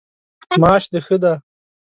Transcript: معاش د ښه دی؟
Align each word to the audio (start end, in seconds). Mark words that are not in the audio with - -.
معاش 0.61 0.83
د 0.91 0.93
ښه 1.05 1.17
دی؟ 1.23 1.33